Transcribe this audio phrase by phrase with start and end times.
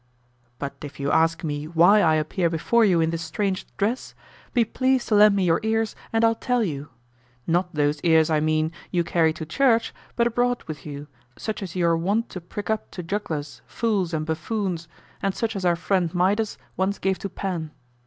[0.57, 4.15] But if you ask me why I appear before you in this strange dress,
[4.51, 6.89] be pleased to lend me your ears, and I'll tell you;
[7.45, 11.05] not those ears, I mean, you carry to church, but abroad with you,
[11.37, 14.87] such as you are wont to prick up to jugglers, fools, and buffoons,
[15.21, 17.69] and such as our friend Midas once gave to Pan.